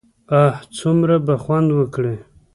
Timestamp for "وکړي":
1.77-2.15